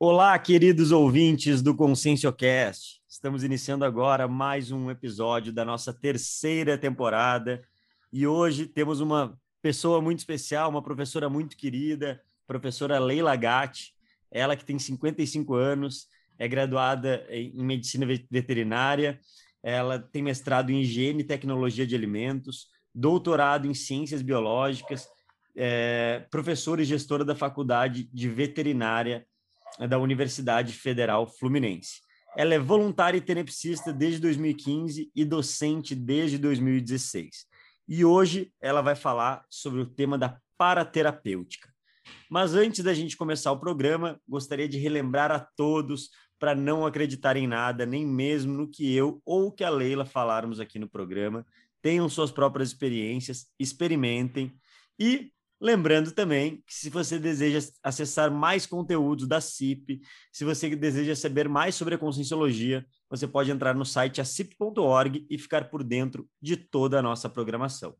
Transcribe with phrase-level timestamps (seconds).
[0.00, 3.02] Olá, queridos ouvintes do ConsciencioCast.
[3.08, 7.64] Estamos iniciando agora mais um episódio da nossa terceira temporada
[8.12, 13.92] e hoje temos uma pessoa muito especial, uma professora muito querida, professora Leila Gatti,
[14.30, 16.06] ela que tem 55 anos,
[16.38, 19.18] é graduada em medicina veterinária,
[19.60, 25.08] ela tem mestrado em higiene e tecnologia de alimentos, doutorado em ciências biológicas,
[25.56, 29.26] é, professora e gestora da faculdade de veterinária
[29.88, 32.00] da Universidade Federal Fluminense.
[32.36, 37.46] Ela é voluntária e tenepsista desde 2015 e docente desde 2016.
[37.88, 41.68] E hoje ela vai falar sobre o tema da paraterapêutica.
[42.30, 47.36] Mas antes da gente começar o programa, gostaria de relembrar a todos para não acreditar
[47.36, 51.44] em nada, nem mesmo no que eu ou que a Leila falarmos aqui no programa.
[51.82, 54.52] Tenham suas próprias experiências, experimentem
[54.98, 60.00] e Lembrando também que se você deseja acessar mais conteúdos da CIP,
[60.32, 65.36] se você deseja saber mais sobre a Conscienciologia, você pode entrar no site acip.org e
[65.36, 67.96] ficar por dentro de toda a nossa programação.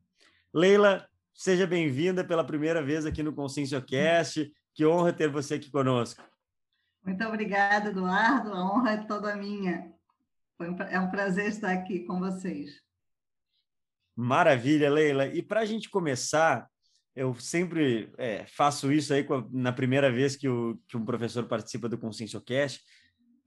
[0.55, 4.53] Leila, seja bem-vinda pela primeira vez aqui no ConsciencioCast.
[4.73, 6.23] Que honra ter você aqui conosco.
[7.05, 8.53] Muito obrigada, Eduardo.
[8.53, 9.93] A honra é toda minha.
[10.91, 12.81] é um prazer estar aqui com vocês.
[14.15, 15.27] Maravilha, Leila.
[15.27, 16.69] E para a gente começar,
[17.19, 21.89] eu sempre é, faço isso aí na primeira vez que, o, que um professor participa
[21.89, 22.81] do ConsciencioCast.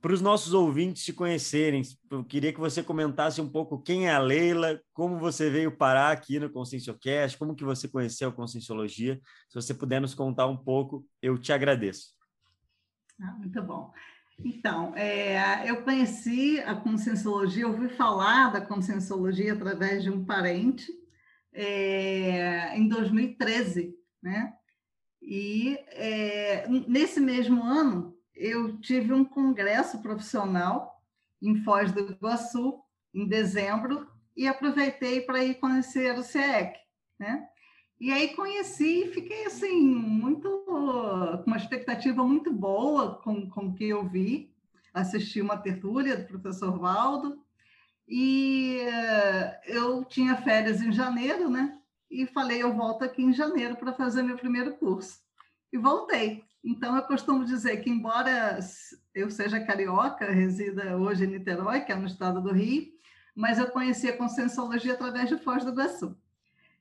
[0.01, 4.11] Para os nossos ouvintes te conhecerem, eu queria que você comentasse um pouco quem é
[4.11, 9.21] a Leila, como você veio parar aqui no ConsciencioCast, como que você conheceu a Conscienciologia.
[9.47, 12.09] Se você puder nos contar um pouco, eu te agradeço.
[13.21, 13.93] Ah, muito bom.
[14.43, 20.91] Então, é, eu conheci a Conscienciologia, ouvi falar da Conscienciologia através de um parente,
[21.53, 24.53] é, em 2013, né?
[25.21, 30.99] E é, nesse mesmo ano eu tive um congresso profissional
[31.41, 32.79] em Foz do Iguaçu
[33.13, 36.77] em dezembro e aproveitei para ir conhecer o CIEC,
[37.19, 37.47] né?
[37.99, 43.73] E aí conheci e fiquei assim muito com uma expectativa muito boa com com o
[43.73, 44.51] que eu vi,
[44.91, 47.39] assisti uma tertúlia do professor Valdo
[48.13, 51.79] e eh, eu tinha férias em janeiro, né?
[52.09, 55.21] E falei, eu volto aqui em janeiro para fazer meu primeiro curso.
[55.71, 56.43] E voltei.
[56.61, 58.59] Então, eu costumo dizer que, embora
[59.15, 62.91] eu seja carioca, resida hoje em Niterói, que é no estado do Rio,
[63.33, 66.13] mas eu conheci a Conscienciologia através de Foz do Iguaçu.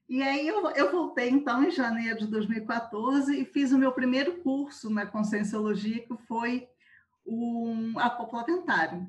[0.09, 4.39] E aí eu, eu voltei, então, em janeiro de 2014 e fiz o meu primeiro
[4.39, 6.67] curso na Conscienciologia, que foi
[7.25, 9.09] um acoplamentário.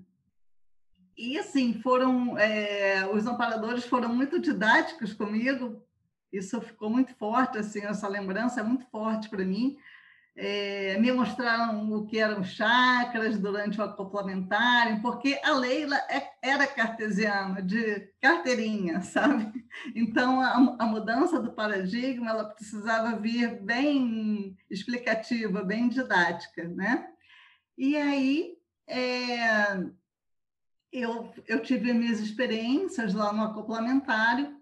[1.18, 5.84] E assim, foram é, os amparadores foram muito didáticos comigo.
[6.32, 9.78] Isso ficou muito forte, assim, essa lembrança é muito forte para mim.
[10.34, 16.66] É, me mostraram o que eram chakras durante o acoplamentário, porque a Leila é, era
[16.66, 19.52] cartesiana, de carteirinha, sabe?
[19.94, 27.10] Então, a, a, mudança do paradigma, ela precisava vir bem explicativa, bem didática, né?
[27.78, 28.54] E aí,
[28.88, 29.84] é,
[30.92, 34.60] eu, eu tive minhas experiências lá no acoplamentário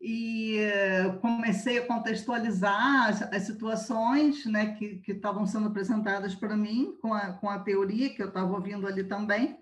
[0.00, 6.96] e uh, comecei a contextualizar as, as situações né, que, estavam sendo apresentadas para mim,
[7.00, 9.58] com a, com a teoria que eu estava ouvindo ali também.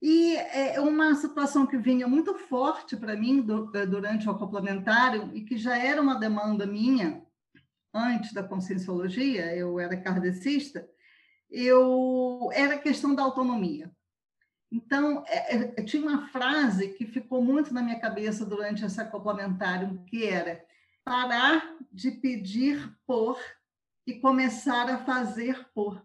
[0.00, 5.30] E é uma situação que vinha muito forte para mim do, eh, durante o acoplamentário
[5.32, 7.22] e que já era uma demanda minha
[7.94, 10.88] antes da conscienciologia, eu era kardecista,
[11.48, 13.92] eu era a questão da autonomia.
[14.72, 20.02] Então, é, é, tinha uma frase que ficou muito na minha cabeça durante esse acoplamentário,
[20.06, 20.64] que era
[21.04, 23.38] parar de pedir por
[24.06, 26.02] e começar a fazer por.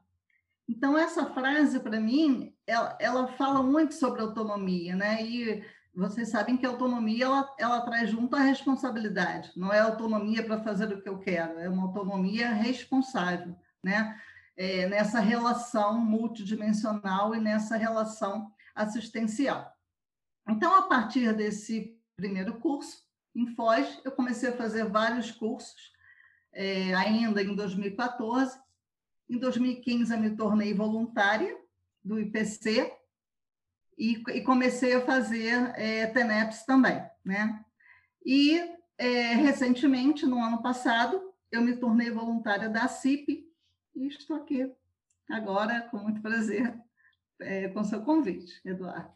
[0.67, 5.23] Então, essa frase, para mim, ela, ela, fala muito sobre autonomia, né?
[5.23, 5.63] E
[5.95, 9.49] vocês sabem que a autonomia, ela, ela traz junto a responsabilidade.
[9.55, 14.19] Não é autonomia para fazer o que eu quero, é uma autonomia responsável, né?
[14.57, 19.73] É, nessa relação multidimensional e nessa relação assistencial.
[20.47, 25.91] Então, a partir desse primeiro curso, em Foz, eu comecei a fazer vários cursos,
[26.53, 28.57] é, ainda em 2014.
[29.29, 31.55] Em 2015, eu me tornei voluntária
[32.03, 32.91] do IPC
[33.97, 37.63] e, e comecei a fazer é, TENEPS também, né?
[38.25, 38.59] E,
[38.97, 43.51] é, recentemente, no ano passado, eu me tornei voluntária da CIP
[43.95, 44.71] e estou aqui
[45.29, 46.73] agora com muito prazer
[47.41, 49.11] é, com seu convite, Eduardo.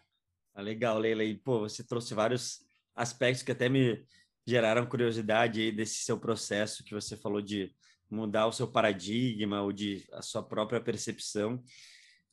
[0.54, 1.24] Ah, legal, Leila.
[1.24, 2.60] E, pô, você trouxe vários
[2.96, 4.06] aspectos que até me
[4.46, 7.74] geraram curiosidade aí desse seu processo que você falou de
[8.10, 11.64] mudar o seu paradigma ou de a sua própria percepção.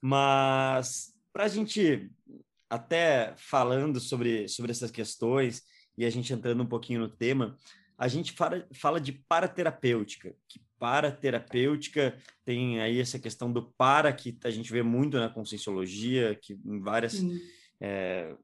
[0.01, 2.11] Mas para a gente
[2.69, 5.63] até falando sobre, sobre essas questões
[5.97, 7.57] e a gente entrando um pouquinho no tema,
[7.99, 14.39] a gente fala, fala de paraterapêutica, que paraterapêutica tem aí essa questão do para, que
[14.45, 17.21] a gente vê muito na conscienciologia, que em várias,
[17.81, 18.37] é,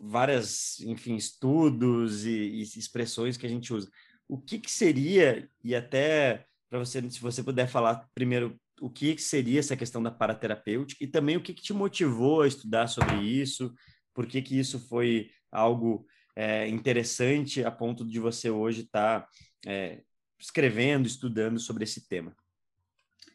[0.00, 3.90] várias enfim, estudos e, e, expressões que a gente usa.
[4.28, 9.16] O que, que seria, e até para você, se você puder falar primeiro o que,
[9.16, 12.86] que seria essa questão da paraterapêutica e também o que, que te motivou a estudar
[12.86, 13.74] sobre isso,
[14.14, 16.06] por que, que isso foi algo
[16.38, 19.28] é, interessante a ponto de você hoje estar tá,
[19.66, 20.02] é,
[20.38, 22.32] escrevendo, estudando sobre esse tema.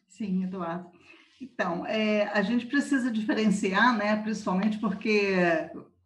[0.08, 0.90] Sim, Eduardo.
[1.38, 5.34] Então, é, a gente precisa diferenciar, né, principalmente porque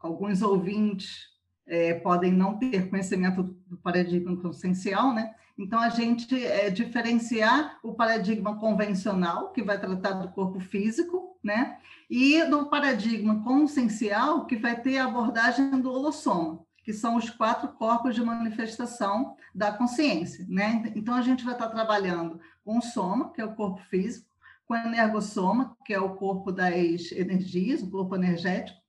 [0.00, 1.28] alguns ouvintes
[1.68, 5.32] é, podem não ter conhecimento do paradigma consciencial, né?
[5.56, 11.78] Então, a gente é, diferenciar o paradigma convencional, que vai tratar do corpo físico, né?
[12.10, 17.68] E do paradigma consciencial, que vai ter a abordagem do holossoma que são os quatro
[17.74, 20.90] corpos de manifestação da consciência, né?
[20.96, 24.26] Então a gente vai estar trabalhando com o soma, que é o corpo físico,
[24.64, 28.80] com o energossoma, que é o corpo das energias, o corpo energético,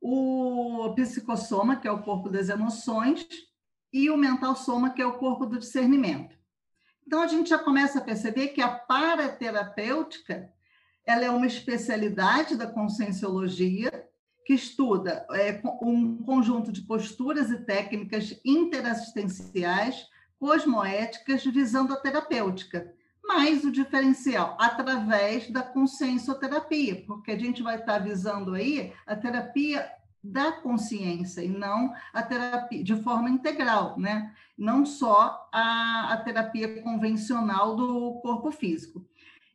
[0.00, 3.26] o psicossoma, que é o corpo das emoções,
[3.92, 6.38] e o mental soma, que é o corpo do discernimento.
[7.04, 10.52] Então a gente já começa a perceber que a paraterapêutica
[11.04, 14.08] ela é uma especialidade da conscienciologia
[14.44, 20.06] que estuda é, um conjunto de posturas e técnicas interassistenciais,
[20.38, 22.92] cosmoéticas, visando a terapêutica,
[23.24, 29.90] mais o diferencial através da consciencioterapia, porque a gente vai estar visando aí a terapia
[30.22, 34.34] da consciência e não a terapia de forma integral, né?
[34.56, 39.04] Não só a, a terapia convencional do corpo físico.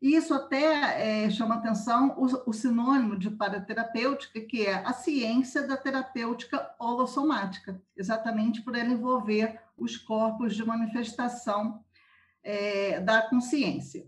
[0.02, 5.68] E isso até é, chama atenção o, o, sinônimo de paraterapêutica, que é a ciência
[5.68, 11.84] da terapêutica holossomática, exatamente por ela envolver os corpos de manifestação
[12.42, 14.08] é, da consciência.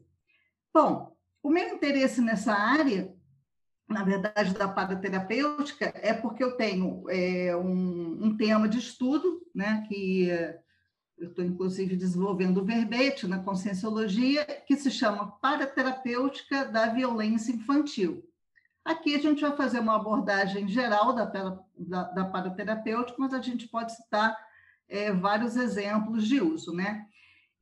[0.73, 3.13] Bom, o meu interesse nessa área,
[3.85, 9.83] na verdade, da paraterapêutica, é porque eu tenho é, um, um tema de estudo, né,
[9.89, 10.29] que
[11.21, 18.27] eu estou, inclusive, desenvolvendo o verbete na conscienciologia, que se chama Paraterapêutica da Violência Infantil.
[18.83, 23.67] Aqui a gente vai fazer uma abordagem geral da, da, da paraterapêutica, mas a gente
[23.67, 24.35] pode citar
[24.89, 27.05] é, vários exemplos de uso, né?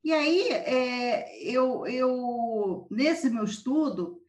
[0.02, 4.22] E aí, é, eu, eu, nesse meu estudo,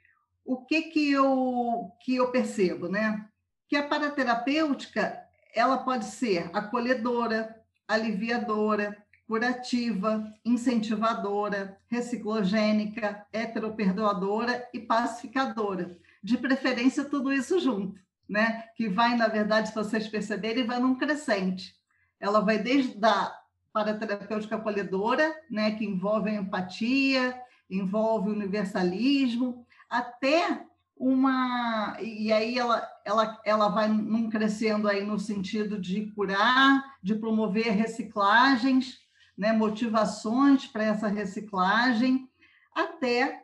[0.44, 3.26] o que que eu, que eu percebo, né?
[3.70, 5.18] Que a paraterapêutica,
[5.56, 7.56] ela pode ser acolhedora,
[7.88, 9.01] aliviadora,
[9.32, 15.98] curativa, incentivadora, reciclogênica, heteroperdoadora e pacificadora.
[16.22, 17.98] De preferência, tudo isso junto,
[18.28, 18.66] né?
[18.76, 21.74] Que vai, na verdade, se vocês perceberem, vai num crescente.
[22.20, 23.34] Ela vai desde a
[23.72, 25.72] paraterapêutica acolhedora, né?
[25.72, 30.66] Que envolve a empatia, envolve o universalismo, até
[30.98, 37.16] uma e aí ela, ela, ela vai num crescendo aí no sentido de curar, de
[37.16, 39.01] promover reciclagens,
[39.42, 42.30] né, motivações para essa reciclagem,
[42.76, 43.44] até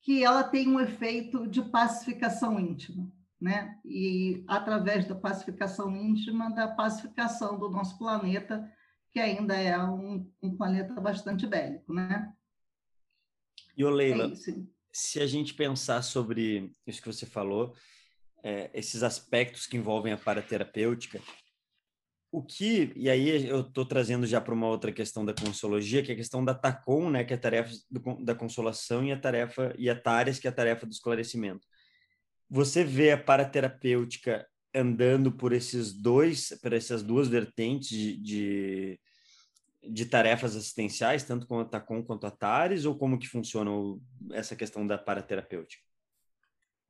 [0.00, 3.76] que ela tem um efeito de pacificação íntima, né?
[3.84, 8.72] E através da pacificação íntima, da pacificação do nosso planeta,
[9.10, 12.32] que ainda é um, um planeta bastante bélico, né?
[13.76, 17.74] E o Leila, é se a gente pensar sobre isso que você falou,
[18.44, 21.20] é, esses aspectos que envolvem a paraterapêutica,
[22.36, 26.10] o que, e aí eu estou trazendo já para uma outra questão da consologia, que
[26.10, 29.18] é a questão da TACOM, né, que é a tarefa do, da consolação, e a
[29.18, 31.66] tarefa, e a TARES, que é a tarefa do esclarecimento.
[32.50, 39.00] Você vê a paraterapêutica andando por esses dois, por essas duas vertentes de, de,
[39.82, 43.70] de tarefas assistenciais, tanto com a TACOM quanto a TARES, ou como que funciona
[44.32, 45.85] essa questão da paraterapêutica?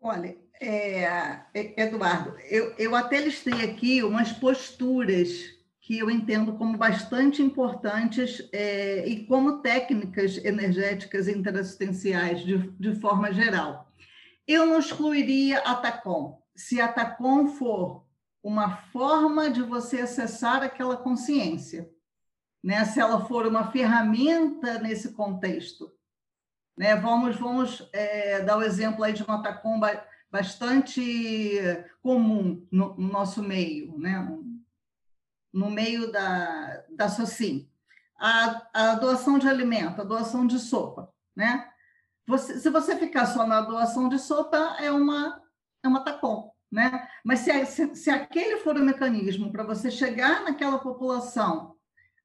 [0.00, 1.40] Olha, é,
[1.76, 9.06] Eduardo, eu, eu até listei aqui umas posturas que eu entendo como bastante importantes é,
[9.06, 13.88] e como técnicas energéticas interassistenciais de, de forma geral.
[14.48, 16.42] Eu não excluiria a TACOM.
[16.56, 18.04] Se a TACOM for
[18.42, 21.88] uma forma de você acessar aquela consciência,
[22.62, 22.84] né?
[22.84, 25.92] se ela for uma ferramenta nesse contexto,
[26.76, 26.96] né?
[26.96, 31.60] Vamos, vamos é, dar o exemplo aí de uma tacomba bastante
[32.02, 34.38] comum no, no, nosso meio, né?
[35.52, 37.68] no meio da, da SOCIM.
[38.18, 41.70] a, a doação de alimento, a doação de sopa, né?
[42.26, 45.40] Você, se você ficar só na doação de sopa, é uma,
[45.82, 47.08] é uma TACOM, né?
[47.24, 51.76] Mas se, se, se aquele for o mecanismo para você chegar naquela população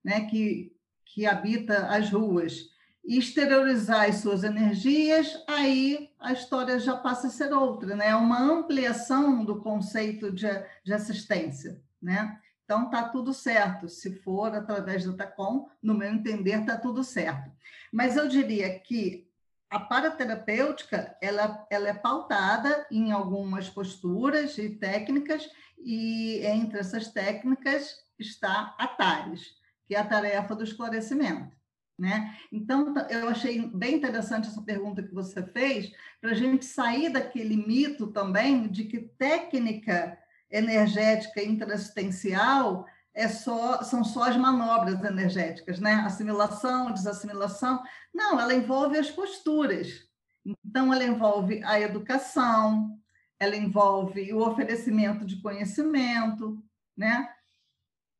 [0.03, 2.70] né, que, que habita as ruas
[3.03, 8.09] e exteriorizar as suas energias, aí a história já passa a ser outra, né?
[8.09, 10.47] É uma ampliação do conceito de,
[10.83, 12.39] de assistência, né?
[12.63, 13.89] Então, está tudo certo.
[13.89, 17.51] Se for através do TACOM, no meu entender, está tudo certo.
[17.91, 19.27] Mas eu diria que
[19.69, 27.95] a paraterapêutica ela, ela é pautada em algumas posturas e técnicas, e entre essas técnicas
[28.19, 29.55] está a TARES,
[29.85, 31.60] que é a tarefa do esclarecimento.
[32.01, 32.35] Né?
[32.51, 37.55] Então, eu achei bem interessante essa pergunta que você fez, para a gente sair daquele
[37.55, 40.17] mito também de que técnica
[40.49, 45.93] energética interassistencial é só, são só as manobras energéticas, né?
[46.03, 47.83] Assimilação, desassimilação.
[48.11, 50.09] Não, ela envolve as posturas.
[50.43, 52.99] Então, ela envolve a educação,
[53.39, 56.63] ela envolve o oferecimento de conhecimento,
[56.97, 57.31] né?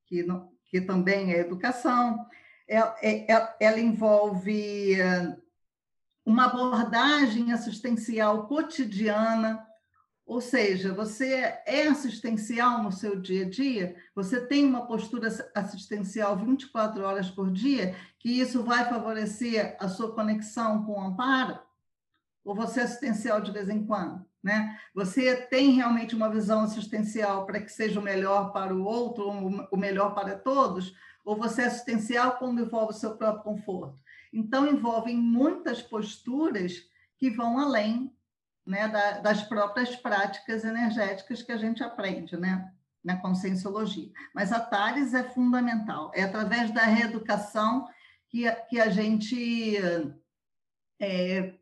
[0.06, 0.24] Que,
[0.66, 2.30] que também é educação.
[2.72, 5.36] Ela, é, é, ela envolve eh,
[6.26, 9.68] uma abordagem assistencial cotidiana,
[10.26, 16.38] ou seja, você é assistencial no seu dia a dia, você tem uma postura assistencial
[16.38, 21.60] 24 horas por dia, que isso vai favorecer a sua conexão com o amparo?
[22.46, 24.26] Ou você é assistencial de vez em quando?
[24.42, 24.80] Né?
[24.96, 29.30] Você tem realmente uma visão assistencial para que seja o melhor para o outro,
[29.70, 30.96] o melhor para todos?
[31.24, 34.00] Ou você é assistencial quando envolve o seu próprio conforto?
[34.34, 36.74] Então, envolvem muitas posturas
[37.18, 38.12] que vão além
[38.66, 42.72] né, da, das próprias práticas energéticas que a gente aprende, né,
[43.04, 44.12] na conscienciologia.
[44.34, 47.88] Mas a TARES é fundamental, é através da reeducação
[48.30, 49.78] que, a, que a gente
[51.00, 51.54] é,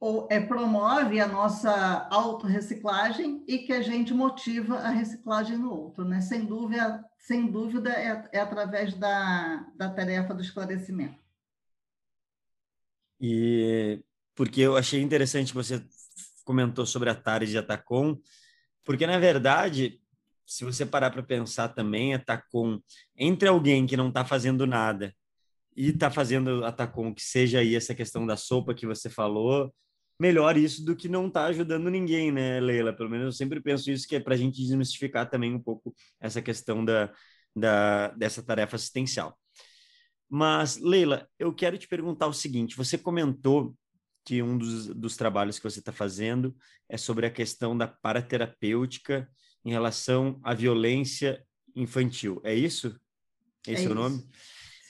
[0.00, 6.06] ou, é, promove a nossa autorreciclagem e que a gente motiva a reciclagem no outro,
[6.06, 6.22] né?
[6.22, 11.20] Sem dúvida, sem dúvida é, é através da, da tarefa do esclarecimento.
[13.20, 14.02] E
[14.34, 15.84] porque eu achei interessante você
[16.44, 18.18] comentou sobre a Tares e a Tacom,
[18.82, 20.00] porque na verdade,
[20.46, 22.80] se você parar para pensar também, a Tacom,
[23.14, 25.14] entre alguém que não está fazendo nada
[25.76, 29.70] e está fazendo a Tacom, que seja aí essa questão da sopa que você falou,
[30.20, 32.92] melhor isso do que não estar tá ajudando ninguém, né, Leila?
[32.92, 35.94] Pelo menos eu sempre penso isso, que é para a gente desmistificar também um pouco
[36.20, 37.10] essa questão da,
[37.56, 39.36] da, dessa tarefa assistencial.
[40.28, 43.74] Mas, Leila, eu quero te perguntar o seguinte: você comentou
[44.24, 46.54] que um dos, dos trabalhos que você está fazendo
[46.86, 49.26] é sobre a questão da paraterapêutica
[49.64, 51.42] em relação à violência
[51.74, 52.40] infantil.
[52.44, 52.94] É isso?
[53.66, 54.22] Esse é, é o nome?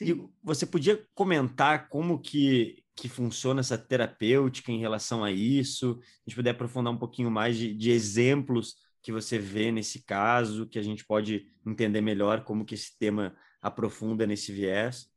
[0.01, 0.11] Sim.
[0.11, 5.99] E você podia comentar como que, que funciona essa terapêutica em relação a isso?
[6.01, 10.67] A gente puder aprofundar um pouquinho mais de, de exemplos que você vê nesse caso,
[10.67, 15.09] que a gente pode entender melhor como que esse tema aprofunda nesse viés?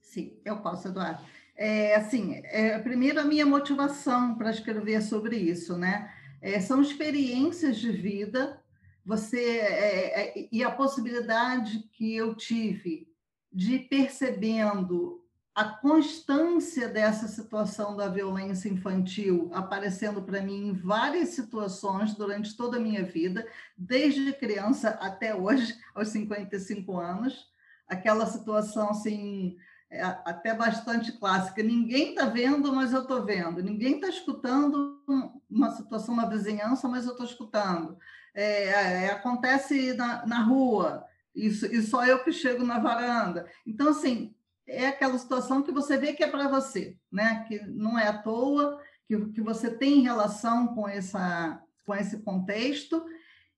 [0.00, 1.22] Sim, eu posso, Eduardo
[1.58, 6.08] é, assim, é, primeiro a minha motivação para escrever sobre isso, né?
[6.40, 8.62] É, são experiências de vida,
[9.04, 13.07] você é, é, e a possibilidade que eu tive
[13.52, 15.24] de percebendo
[15.58, 22.76] a constância dessa situação da violência infantil aparecendo para mim em várias situações durante toda
[22.76, 23.44] a minha vida,
[23.76, 27.48] desde criança até hoje, aos 55 anos,
[27.88, 29.56] aquela situação assim
[29.90, 31.62] é até bastante clássica.
[31.62, 33.62] Ninguém está vendo, mas eu estou vendo.
[33.62, 35.02] Ninguém está escutando
[35.50, 37.98] uma situação na vizinhança, mas eu estou escutando.
[38.34, 41.04] É, é, acontece na, na rua,
[41.46, 43.48] isso, e só eu que chego na varanda.
[43.66, 44.34] Então, assim,
[44.66, 47.44] é aquela situação que você vê que é para você, né?
[47.46, 53.04] que não é à toa, que, que você tem relação com, essa, com esse contexto.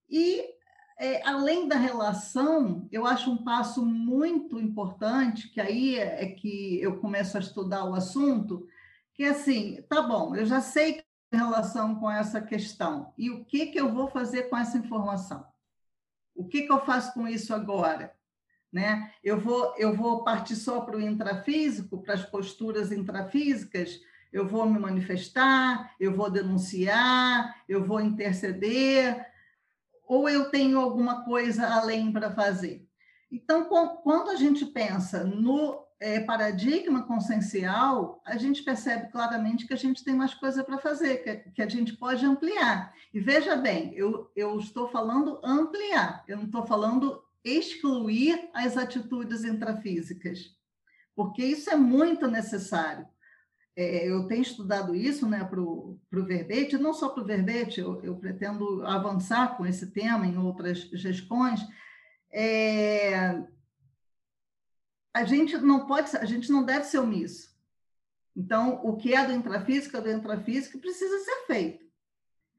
[0.09, 0.45] E
[0.99, 6.79] é, além da relação, eu acho um passo muito importante, que aí é, é que
[6.81, 8.69] eu começo a estudar o assunto,
[9.15, 13.45] que é assim, tá bom, eu já sei que relação com essa questão, e o
[13.45, 15.50] que, que eu vou fazer com essa informação?
[16.35, 18.15] O que, que eu faço com isso agora?
[18.73, 19.13] Né?
[19.23, 24.01] Eu, vou, eu vou partir só para o intrafísico, para as posturas intrafísicas,
[24.33, 29.27] eu vou me manifestar, eu vou denunciar, eu vou interceder,
[30.07, 32.87] ou eu tenho alguma coisa além para fazer?
[33.31, 33.65] Então,
[34.03, 40.03] quando a gente pensa no é, paradigma consciencial, a gente percebe claramente que a gente
[40.03, 42.95] tem mais coisa para fazer, que, que, a gente pode ampliar.
[43.13, 49.45] E veja bem, eu, eu estou falando ampliar, eu não estou falando excluir as atitudes
[49.45, 50.57] intrafísicas.
[51.15, 53.07] porque isso é muito necessário.
[53.77, 58.03] É, eu tenho estudado isso né, para o verbete, não só para o verbete, eu,
[58.03, 61.61] eu, pretendo avançar com esse tema em outras gestões.
[62.33, 63.43] É,
[65.13, 67.51] a gente não pode, a gente não deve ser omisso.
[68.37, 71.85] Então, o que é do intrafísico é do intrafísico precisa ser feito.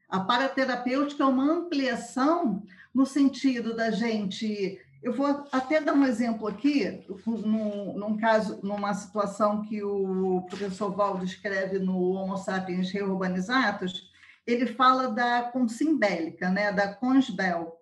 [0.10, 4.79] A paraterapêutica é uma ampliação no sentido da gente.
[5.01, 10.93] Eu vou até dar um exemplo aqui, num, num caso, numa situação que o professor
[10.93, 14.12] Valdo escreve no Homo sapiens reurbanizados,
[14.46, 17.80] ele fala da consimbélica, né, da consbel.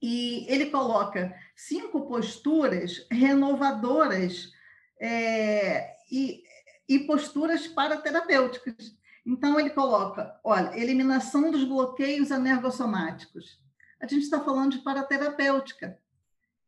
[0.00, 4.52] E ele coloca cinco posturas renovadoras
[5.00, 6.42] é, e,
[6.88, 8.96] e posturas paraterapêuticas.
[9.26, 13.60] Então, ele coloca, olha, eliminação dos bloqueios energossomáticos.
[14.00, 15.98] A gente está falando de paraterapêutica.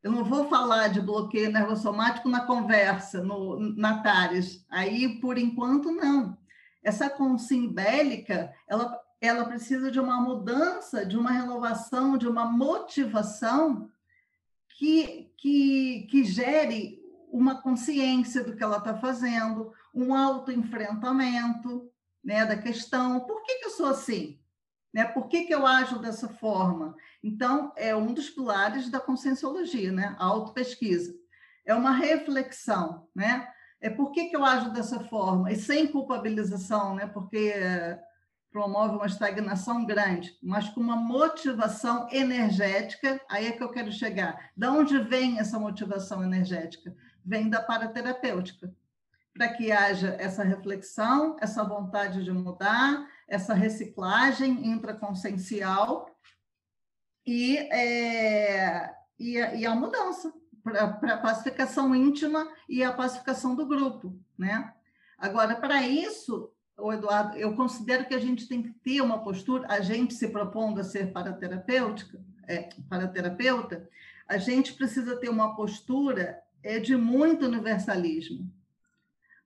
[0.03, 4.65] Eu não vou falar de bloqueio energossomático na conversa, no, na TARES.
[4.71, 6.37] Aí, por enquanto, não.
[6.83, 13.91] Essa consimbélica, ela, ela precisa de uma mudança, de uma renovação, de uma motivação
[14.71, 17.00] que, que, que gere
[17.31, 21.91] uma consciência do que ela está fazendo, um autoenfrentamento,
[22.25, 24.39] né, da questão, por que, que eu sou assim?
[24.93, 25.05] Né?
[25.05, 26.97] Por que, que eu ajo dessa forma?
[27.23, 30.17] Então, é um dos pilares da conscienciologia, né?
[30.19, 31.15] a autopesquisa.
[31.65, 33.49] É uma reflexão, né?
[33.81, 35.50] É por que, que eu ajo dessa forma?
[35.53, 37.07] E sem culpabilização, né?
[37.07, 37.55] porque
[38.50, 44.50] promove uma estagnação grande, mas com uma motivação energética, aí é que eu quero chegar.
[44.57, 46.95] Da onde vem essa motivação energética?
[47.25, 48.75] Vem da paraterapêutica
[49.33, 56.11] para que haja essa reflexão, essa vontade de mudar, essa reciclagem intraconsciencial
[57.25, 64.19] e, é, e, e, a mudança para a pacificação íntima e a pacificação do grupo,
[64.37, 64.75] né?
[65.17, 66.52] Agora, para isso,
[66.93, 70.80] Eduardo, eu considero que a gente tem que ter uma postura, a gente se propondo
[70.80, 73.88] a ser paraterapêutica, é, paraterapeuta,
[74.28, 78.52] a gente precisa ter uma postura é, de muito universalismo,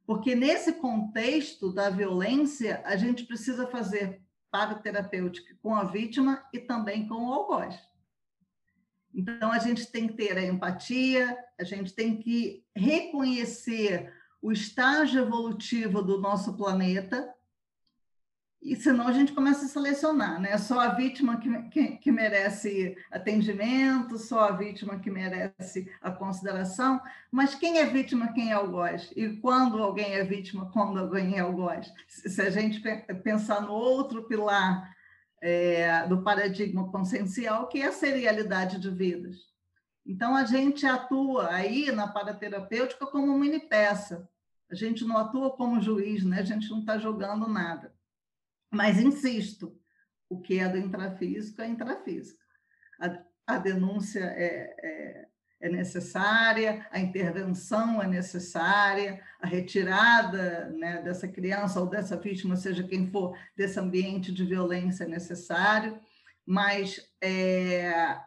[0.07, 4.21] porque nesse contexto da violência, a gente precisa fazer
[4.51, 7.77] paraterapêutica com a vítima e também com o algoz.
[9.15, 14.13] Então, a gente tem que ter a empatia, a gente tem que reconhecer
[14.45, 17.33] o estágio evolutivo do nosso planeta,
[18.61, 20.59] e senão a gente começa a selecionar, né?
[20.59, 27.01] Só a vítima que, que, que, merece atendimento, só a vítima que merece a consideração,
[27.31, 29.11] mas quem é vítima, quem é algoz?
[29.17, 31.91] E quando alguém é vítima, quando alguém é algoz?
[32.07, 32.83] Se a gente
[33.23, 34.95] pensar no outro pilar
[35.41, 39.37] é, do paradigma consciencial, que é a serialidade de vidas.
[40.07, 44.29] Então, a gente atua aí na paraterapêutica como mini peça.
[44.75, 46.41] A gente não atua como juiz, né?
[46.41, 47.95] A gente não está jogando nada.
[48.69, 49.81] Mas insisto,
[50.29, 52.41] o que é do intrafísico é intrafísico.
[53.01, 55.29] A, a denúncia é, é,
[55.61, 62.83] é, necessária, a intervenção é necessária, a retirada né, dessa criança ou dessa vítima, seja
[62.83, 66.01] quem for, desse ambiente de violência é necessário,
[66.45, 68.21] mas é,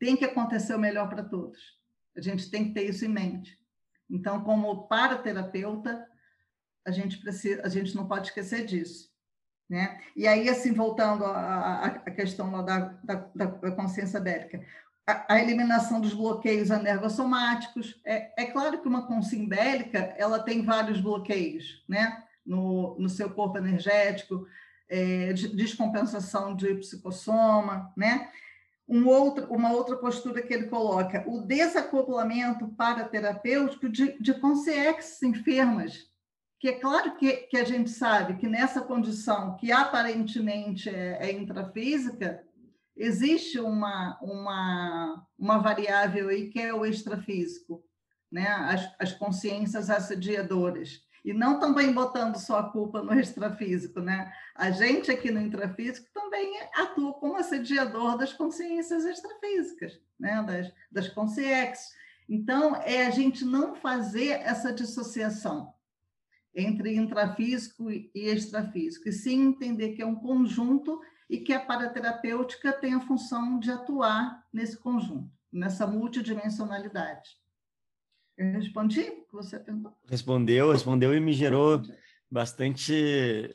[0.00, 1.78] tem que acontecer o melhor para todos.
[2.16, 3.62] A gente tem que ter isso em mente.
[4.08, 6.06] Então, como paraterapeuta,
[6.86, 9.12] a gente precisa, a gente não pode esquecer disso.
[9.68, 10.00] Né?
[10.14, 14.64] E aí, assim, voltando à, questão da, da, da consciência bélica,
[15.06, 20.62] a, a, eliminação dos bloqueios anergossomáticos, é, é claro que uma consciência bélica, ela tem
[20.62, 22.22] vários bloqueios, né?
[22.44, 24.46] No, no seu corpo energético,
[24.88, 28.30] é, de, descompensação de psicossoma, né?
[28.86, 36.10] Um outro, uma outra postura que ele coloca, o desacoplamento paraterapêutico de, de consciências enfermas,
[36.60, 41.32] que é claro que, que a gente sabe que nessa condição que aparentemente é, é
[41.32, 42.42] intrafísica,
[42.96, 47.82] existe uma, uma, uma variável aí que é o extrafísico,
[48.30, 48.46] né?
[48.46, 51.03] as, as consciências assediadoras.
[51.24, 54.30] E não também botando só a culpa no extrafísico, né?
[54.54, 60.42] A gente aqui no intrafísico também atua como assediador das consciências extrafísicas, né?
[60.42, 61.94] Das, das consciências.
[62.28, 65.72] Então, é a gente não fazer essa dissociação
[66.54, 72.72] entre intrafísico e extrafísico, e sim entender que é um conjunto e que a paraterapêutica
[72.72, 77.30] tem a função de atuar nesse conjunto, nessa multidimensionalidade.
[78.36, 79.92] Eu respondi o que você perguntou?
[80.08, 81.80] Respondeu, respondeu e me gerou
[82.30, 83.54] bastante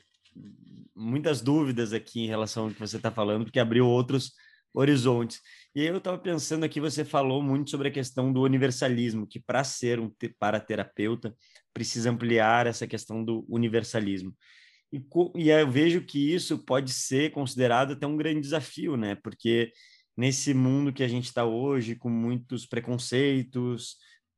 [0.94, 4.32] muitas dúvidas aqui em relação ao que você está falando, porque abriu outros
[4.72, 5.40] horizontes.
[5.74, 9.40] E aí eu estava pensando aqui, você falou muito sobre a questão do universalismo, que
[9.40, 11.34] para ser um paraterapeuta
[11.72, 14.34] precisa ampliar essa questão do universalismo.
[14.92, 15.00] E,
[15.36, 19.14] e eu vejo que isso pode ser considerado até um grande desafio, né?
[19.16, 19.72] Porque
[20.16, 23.96] nesse mundo que a gente está hoje, com muitos preconceitos,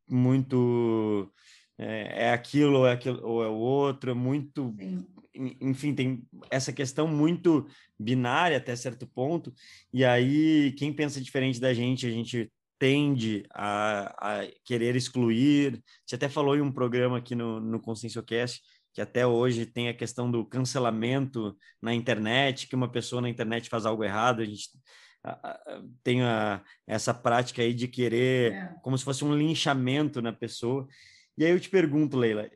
[0.09, 1.33] muito
[1.79, 5.07] é, é, aquilo ou é aquilo ou é o outro, é muito, Sim.
[5.61, 7.67] enfim, tem essa questão muito
[7.99, 9.53] binária até certo ponto.
[9.93, 15.83] E aí quem pensa diferente da gente, a gente tende a, a querer excluir.
[16.05, 18.61] Você até falou em um programa aqui no, no ConsciencioCast
[18.93, 23.69] que até hoje tem a questão do cancelamento na internet, que uma pessoa na internet
[23.69, 24.69] faz algo errado, a gente
[26.03, 28.75] tem a, essa prática aí de querer, é.
[28.83, 30.87] como se fosse um linchamento na pessoa.
[31.37, 32.51] E aí eu te pergunto, Leila,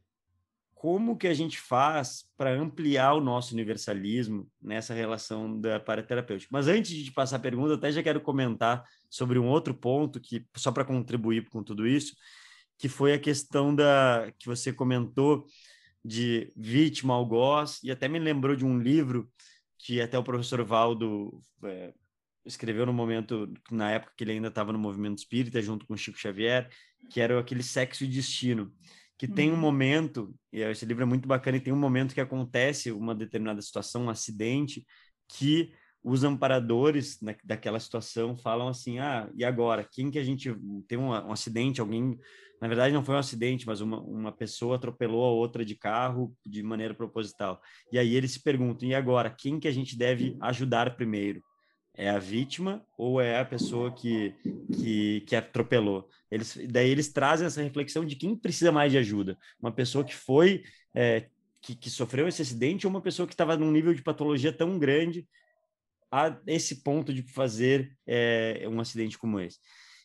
[0.75, 6.51] como que a gente faz para ampliar o nosso universalismo nessa relação da paraterapêutica?
[6.53, 10.47] Mas antes de passar a pergunta, até já quero comentar sobre um outro ponto que
[10.57, 12.15] só para contribuir com tudo isso,
[12.79, 15.47] que foi a questão da que você comentou
[16.05, 19.31] de vítima, algoz, e até me lembrou de um livro
[19.79, 21.93] que até o professor Valdo é,
[22.47, 26.19] escreveu no momento, na época que ele ainda estava no movimento espírita, junto com Chico
[26.19, 26.69] Xavier,
[27.11, 28.73] que era aquele Sexo e Destino,
[29.19, 29.35] que uhum.
[29.35, 29.61] tem um uhum.
[29.61, 33.61] momento, e esse livro é muito bacana, e tem um momento que acontece uma determinada
[33.61, 34.87] situação, um acidente,
[35.29, 39.85] que os amparadores na, daquela situação falam assim, ah, e agora?
[39.91, 40.55] Quem que a gente...
[40.87, 42.17] Tem um, um acidente, alguém
[42.61, 46.35] na verdade, não foi um acidente, mas uma, uma pessoa atropelou a outra de carro
[46.45, 47.61] de maneira proposital.
[47.93, 51.43] E aí eles se perguntam: e agora, quem que a gente deve ajudar primeiro?
[51.97, 54.35] É a vítima ou é a pessoa que,
[54.79, 56.09] que, que atropelou?
[56.31, 59.39] Eles, daí eles trazem essa reflexão de quem precisa mais de ajuda.
[59.59, 60.63] Uma pessoa que foi,
[60.95, 61.27] é,
[61.61, 64.79] que, que sofreu esse acidente ou uma pessoa que estava num nível de patologia tão
[64.79, 65.27] grande
[66.11, 69.59] a esse ponto de fazer é, um acidente como esse.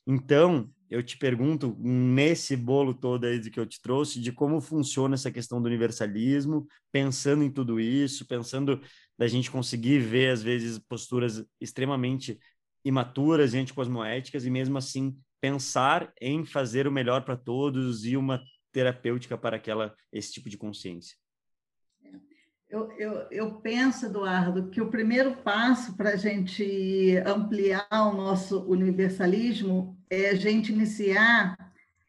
[0.06, 5.16] Então, eu te pergunto, nesse bolo todo aí que eu te trouxe, de como funciona
[5.16, 8.82] essa questão do universalismo, pensando em tudo isso, pensando
[9.18, 12.40] da gente conseguir ver, às vezes, posturas extremamente
[12.84, 18.42] imaturas e anticosmoéticas, e mesmo assim pensar em fazer o melhor para todos e uma
[18.72, 21.21] terapêutica para aquela esse tipo de consciência.
[22.72, 28.64] Eu, eu, eu penso, Eduardo, que o primeiro passo para a gente ampliar o nosso
[28.64, 31.58] universalismo é a gente iniciar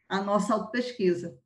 [0.09, 1.37] a nossa autopesquisa.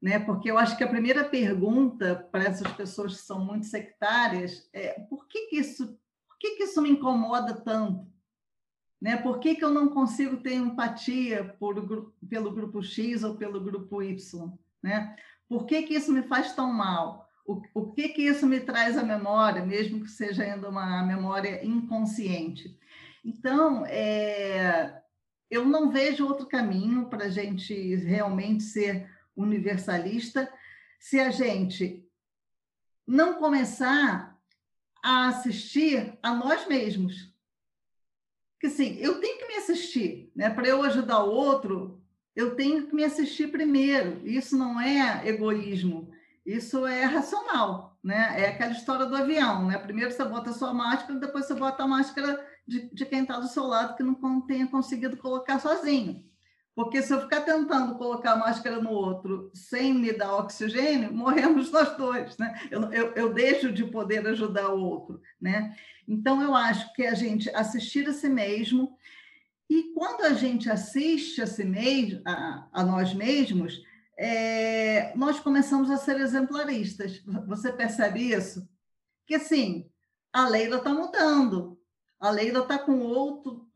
[0.00, 0.18] Né?
[0.18, 4.98] Porque eu acho que a primeira pergunta para essas pessoas que são muito sectárias é
[5.00, 8.10] por que, que isso por que, que isso me incomoda tanto?
[8.98, 9.18] Né?
[9.18, 14.02] Por que, que eu não consigo ter empatia por, pelo grupo X ou pelo grupo
[14.02, 14.50] Y?
[14.82, 15.14] Né?
[15.46, 17.19] Por que, que isso me faz tão mal?
[17.46, 21.64] O, o que, que isso me traz à memória, mesmo que seja ainda uma memória
[21.64, 22.78] inconsciente.
[23.24, 25.02] Então, é,
[25.50, 30.50] eu não vejo outro caminho para a gente realmente ser universalista
[30.98, 32.06] se a gente
[33.06, 34.38] não começar
[35.02, 37.34] a assistir a nós mesmos.
[38.52, 40.50] Porque, assim, eu tenho que me assistir, né?
[40.50, 42.00] Para eu ajudar o outro,
[42.36, 44.20] eu tenho que me assistir primeiro.
[44.26, 46.12] Isso não é egoísmo,
[46.44, 48.40] isso é racional, né?
[48.40, 49.78] É aquela história do avião, né?
[49.78, 53.38] Primeiro você bota a sua máscara, depois você bota a máscara de, de quem está
[53.38, 56.24] do seu lado que não tenha conseguido colocar sozinho.
[56.74, 61.70] Porque se eu ficar tentando colocar a máscara no outro sem me dar oxigênio, morremos
[61.72, 62.58] nós dois, né?
[62.70, 65.76] Eu, eu, eu deixo de poder ajudar o outro, né?
[66.08, 68.96] Então, eu acho que a gente assistir a si mesmo,
[69.68, 73.82] e quando a gente assiste a si mesmo, a, a nós mesmos,
[74.22, 77.22] é, nós começamos a ser exemplaristas.
[77.46, 78.68] Você percebe isso?
[79.26, 79.90] Que assim,
[80.30, 81.80] a Leila está mudando,
[82.20, 83.66] a Leila está com outro,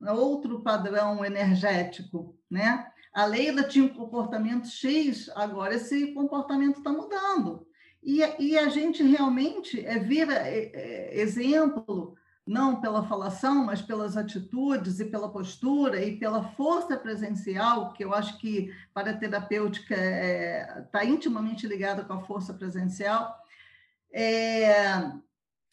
[0.00, 2.86] outro padrão energético, né?
[3.12, 7.66] A Leila tinha um comportamento X, agora esse comportamento está mudando.
[8.00, 12.16] E, e, a gente realmente é, vira é, é, exemplo
[12.48, 18.14] não pela falação, mas pelas atitudes e pela postura e pela força presencial, que eu
[18.14, 23.36] acho que para a terapêutica está é, tá intimamente ligada com a força presencial,
[24.10, 25.12] é,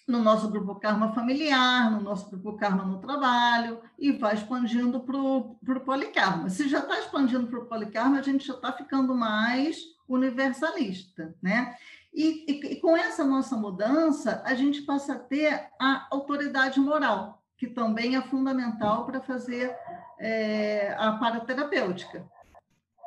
[0.05, 5.17] no nosso grupo Karma familiar, no nosso grupo Karma no trabalho, e vai expandindo para
[5.17, 6.49] o polikarma.
[6.49, 11.75] Se já está expandindo para o polikarma, a gente já está ficando mais universalista, né?
[12.15, 17.43] E, e, e, com essa nossa mudança, a gente passa a ter a autoridade moral,
[17.57, 19.75] que também é fundamental para fazer
[20.17, 22.25] é, a paraterapêutica.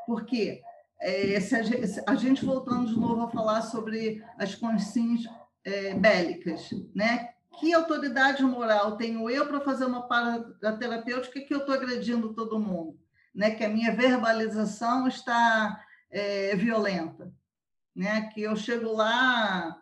[0.06, 0.60] Porque
[1.00, 5.32] é, se a, gente, a, voltando de novo a falar sobre as consciências
[5.64, 7.30] é, bélicas, né?
[7.58, 12.98] que autoridade moral tenho eu para fazer uma paraterapêutica que eu estou agredindo todo mundo?
[13.34, 13.52] Né?
[13.52, 17.32] Que a minha verbalização está é, violenta,
[17.94, 18.28] né?
[18.32, 19.80] que eu chego lá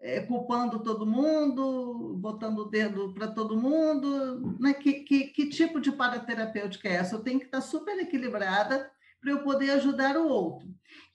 [0.00, 4.56] é, culpando todo mundo, botando o dedo para todo mundo.
[4.58, 4.74] Né?
[4.74, 7.14] Que, que, que tipo de paraterapêutica é essa?
[7.14, 10.68] Eu tenho que estar super equilibrada para eu poder ajudar o outro.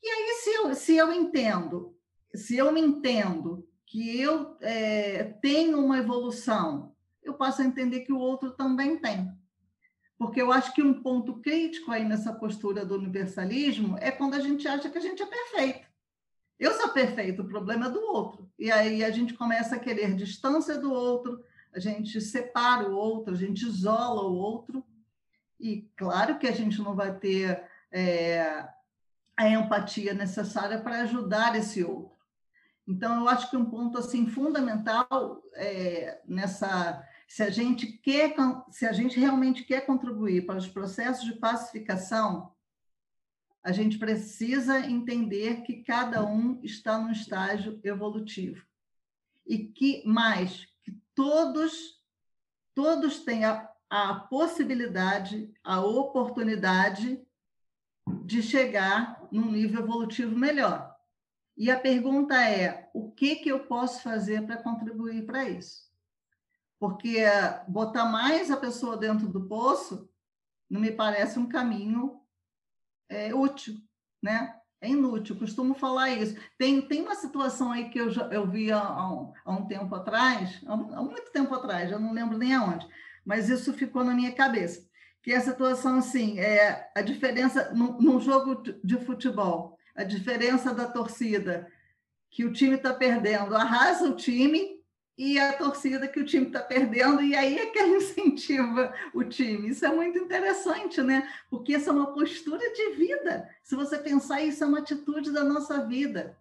[0.03, 1.97] E aí, se eu, se eu entendo,
[2.33, 8.13] se eu me entendo que eu é, tenho uma evolução, eu passo a entender que
[8.13, 9.31] o outro também tem.
[10.17, 14.39] Porque eu acho que um ponto crítico aí nessa postura do universalismo é quando a
[14.39, 15.87] gente acha que a gente é perfeito.
[16.57, 18.49] Eu sou perfeito, o problema é do outro.
[18.57, 23.33] E aí a gente começa a querer distância do outro, a gente separa o outro,
[23.33, 24.83] a gente isola o outro.
[25.59, 28.65] E claro que a gente não vai ter é,
[29.35, 32.15] a empatia necessária para ajudar esse outro.
[32.87, 38.35] Então, eu acho que um ponto assim fundamental é, nessa, se a gente quer,
[38.69, 42.53] se a gente realmente quer contribuir para os processos de pacificação,
[43.63, 48.63] a gente precisa entender que cada um está num estágio evolutivo
[49.45, 51.95] e que mais que todos
[52.75, 57.19] todos têm a, a possibilidade, a oportunidade
[58.23, 60.93] de chegar num nível evolutivo melhor.
[61.57, 65.84] E a pergunta é: o que, que eu posso fazer para contribuir para isso?
[66.79, 67.23] Porque
[67.67, 70.09] botar mais a pessoa dentro do poço
[70.69, 72.19] não me parece um caminho
[73.09, 73.75] é, útil,
[74.21, 74.55] né?
[74.81, 76.35] É inútil, costumo falar isso.
[76.57, 80.73] Tem, tem uma situação aí que eu, eu vi há, há, um tempo atrás, há,
[80.73, 82.87] há muito tempo atrás, eu não lembro nem aonde,
[83.25, 84.87] mas isso ficou na minha cabeça.
[85.23, 90.87] Que é a situação assim, é a diferença num jogo de futebol a diferença da
[90.87, 91.71] torcida,
[92.29, 94.74] que o time está perdendo, arrasa o time
[95.17, 99.69] e a torcida que o time está perdendo, e aí é que incentiva o time.
[99.69, 101.29] Isso é muito interessante, né?
[101.49, 103.49] Porque essa é uma postura de vida.
[103.63, 106.37] Se você pensar, isso é uma atitude da nossa vida.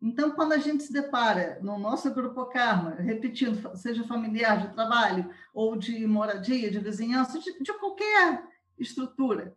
[0.00, 5.30] Então, quando a gente se depara no nosso grupo Karma, repetindo, seja familiar, de trabalho,
[5.52, 8.44] ou de moradia, de vizinhança, de, de qualquer
[8.78, 9.56] estrutura,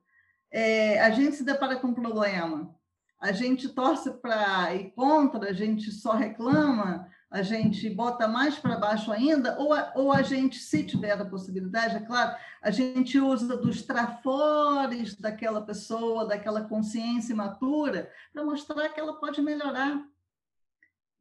[0.51, 2.73] é, a gente se depara com um problema
[3.19, 8.77] a gente torce para ir contra, a gente só reclama, a gente bota mais para
[8.77, 13.19] baixo ainda, ou a, ou a gente, se tiver a possibilidade, é claro, a gente
[13.19, 20.03] usa dos trafores daquela pessoa, daquela consciência imatura, para mostrar que ela pode melhorar.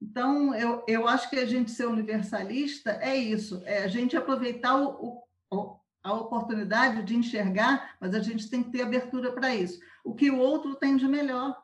[0.00, 4.76] Então, eu, eu acho que a gente ser universalista é isso, é a gente aproveitar
[4.80, 9.80] o, o, a oportunidade de enxergar, mas a gente tem que ter abertura para isso.
[10.02, 11.56] O que o outro tem de melhor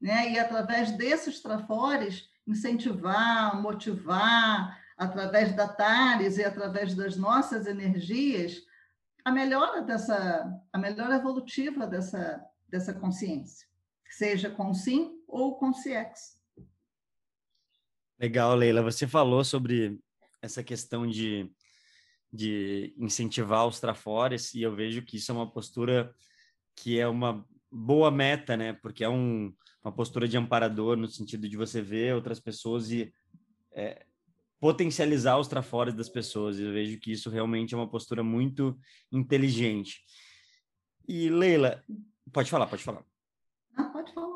[0.00, 0.30] né?
[0.32, 8.62] E através desses trafores incentivar, motivar, através da TARES e através das nossas energias,
[9.24, 13.66] a melhora dessa, a melhora evolutiva dessa, dessa consciência,
[14.10, 16.38] seja com sim ou com CX.
[18.18, 18.82] Legal, Leila.
[18.82, 19.98] Você falou sobre
[20.42, 21.50] essa questão de,
[22.30, 26.14] de incentivar os trafores e eu vejo que isso é uma postura
[26.76, 28.74] que é uma boa meta, né?
[28.74, 33.12] Porque é um, uma postura de amparador no sentido de você ver outras pessoas e
[33.72, 34.04] é,
[34.60, 36.58] potencializar os trafores das pessoas.
[36.58, 38.78] Eu vejo que isso realmente é uma postura muito
[39.10, 40.00] inteligente.
[41.08, 41.82] E Leila,
[42.32, 43.04] pode falar, pode falar.
[43.76, 44.28] Não, pode falar.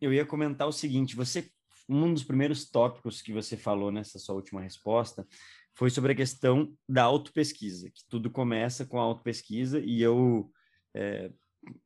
[0.00, 1.50] Eu ia comentar o seguinte: você,
[1.88, 5.26] um dos primeiros tópicos que você falou nessa sua última resposta
[5.74, 10.50] foi sobre a questão da autopesquisa, que tudo começa com a autopesquisa e eu
[10.94, 11.30] é,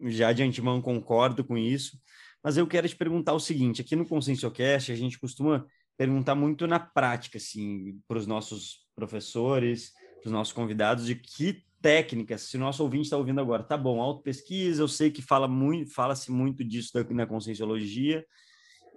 [0.01, 1.99] já de antemão concordo com isso.
[2.45, 6.67] Mas eu quero te perguntar o seguinte: aqui no ConsciencioCast, a gente costuma perguntar muito
[6.67, 12.57] na prática, assim, para os nossos professores, para os nossos convidados, de que técnicas, se
[12.57, 16.31] o nosso ouvinte está ouvindo agora, tá bom, autopesquisa, eu sei que fala muito, fala-se
[16.31, 18.25] muito disso na conscienciologia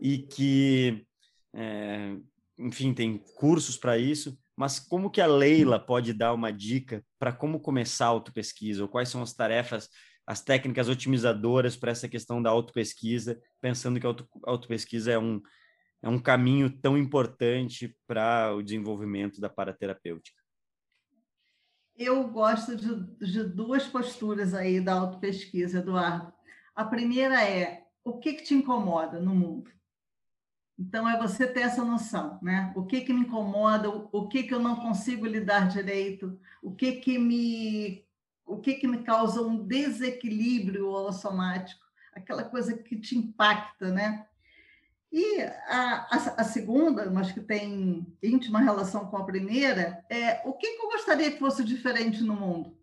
[0.01, 1.05] e que,
[1.53, 2.15] é,
[2.57, 7.33] enfim, tem cursos para isso, mas como que a Leila pode dar uma dica para
[7.33, 9.89] como começar a autopesquisa, ou quais são as tarefas
[10.27, 15.41] as técnicas otimizadoras para essa questão da autopesquisa, pensando que a auto, autopesquisa é um,
[16.03, 20.37] é um caminho tão importante para o desenvolvimento da paraterapêutica?
[21.97, 26.31] Eu gosto de, de duas posturas aí da autopesquisa, Eduardo.
[26.75, 29.71] A primeira é o que, que te incomoda no mundo?
[30.77, 32.71] Então, é você ter essa noção, né?
[32.75, 36.97] O que, que me incomoda, o que, que eu não consigo lidar direito, o que,
[36.97, 38.06] que me
[38.47, 44.25] o que, que me causa um desequilíbrio holossomático, aquela coisa que te impacta, né?
[45.11, 50.53] E a, a, a, segunda, mas que tem íntima relação com a primeira, é o
[50.53, 52.77] que, que eu gostaria que fosse diferente no mundo?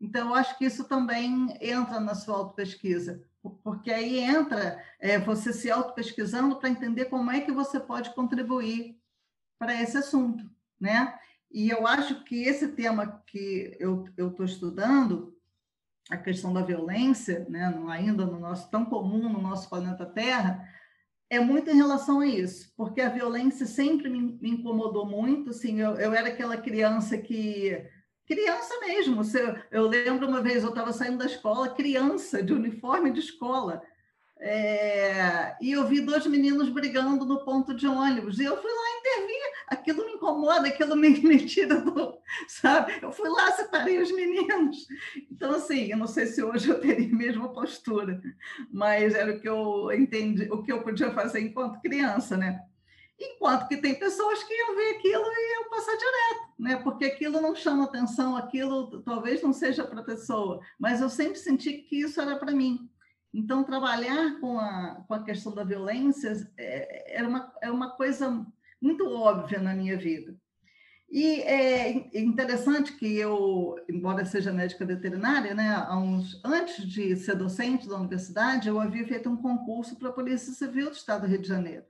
[0.00, 3.22] Então, eu acho que isso também entra na sua autopesquisa,
[3.62, 8.98] porque aí entra é, você se autopesquisando para entender como é que você pode contribuir
[9.58, 11.18] para esse assunto, né?
[11.50, 15.36] E eu acho que esse tema que eu estou estudando,
[16.08, 20.64] a questão da violência, né, ainda no nosso tão comum no nosso planeta Terra,
[21.28, 25.50] é muito em relação a isso, porque a violência sempre me, me incomodou muito.
[25.50, 27.80] Assim, eu, eu, era aquela criança que.
[28.26, 29.22] Criança mesmo.
[29.22, 33.82] Eu, eu lembro uma vez, eu estava saindo da escola, criança, de uniforme de escola.
[34.42, 38.38] É, e eu vi dois meninos brigando no ponto de ônibus.
[38.38, 39.36] E eu fui lá intervir.
[39.66, 42.16] Aquilo me incomoda, aquilo me, me tira do.
[42.48, 42.98] Sabe?
[43.02, 44.86] Eu fui lá, separei os meninos.
[45.30, 48.20] Então, assim, eu não sei se hoje eu teria a mesma postura,
[48.72, 52.62] mas era o que eu entendi, o que eu podia fazer enquanto criança, né?
[53.20, 56.76] Enquanto que tem pessoas que iam ver aquilo e iam passar direto, né?
[56.76, 61.38] Porque aquilo não chama atenção, aquilo talvez não seja para a pessoa, mas eu sempre
[61.38, 62.88] senti que isso era para mim.
[63.32, 68.44] Então, trabalhar com a, com a questão da violência é, era uma, é uma coisa
[68.80, 70.36] muito óbvia na minha vida.
[71.10, 71.90] E é
[72.20, 78.68] interessante que eu, embora seja médica veterinária, né, uns, antes de ser docente da universidade,
[78.68, 81.84] eu havia feito um concurso para a Polícia Civil do Estado do Rio de Janeiro,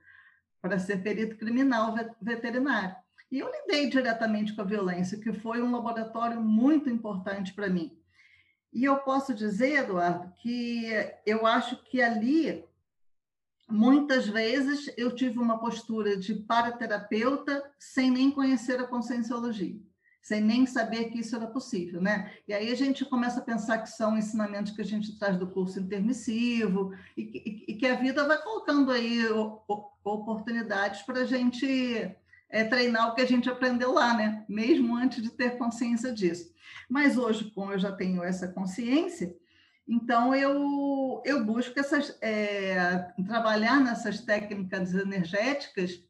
[0.62, 2.96] para ser perito criminal veterinário.
[3.30, 7.99] E eu lidei diretamente com a violência, que foi um laboratório muito importante para mim.
[8.72, 10.86] E eu posso dizer, Eduardo, que
[11.26, 12.64] eu acho que ali,
[13.68, 19.76] muitas vezes, eu tive uma postura de paraterapeuta sem nem conhecer a conscienciologia,
[20.22, 22.32] sem nem saber que isso era possível, né?
[22.46, 25.48] E aí a gente começa a pensar que são ensinamentos que a gente traz do
[25.48, 29.20] curso intermissivo e, e, e que a vida vai colocando aí
[30.04, 32.16] oportunidades para a gente
[32.50, 34.44] é, treinar o que a gente aprendeu lá, né?
[34.48, 36.52] Mesmo antes de ter consciência disso.
[36.88, 39.34] Mas hoje, como eu já tenho essa consciência,
[39.86, 46.02] então eu, eu busco essas, é, trabalhar nessas técnicas energéticas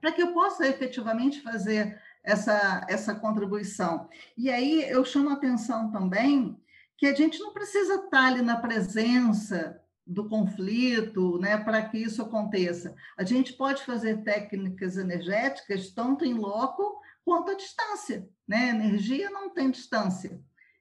[0.00, 4.08] para que eu possa efetivamente fazer essa, essa contribuição.
[4.36, 6.58] E aí eu chamo a atenção também
[6.96, 12.22] que a gente não precisa estar ali na presença do conflito, né, para que isso
[12.22, 12.94] aconteça.
[13.16, 18.70] A gente pode fazer técnicas energéticas tanto em loco quanto à distância, né?
[18.70, 20.40] Energia não tem distância.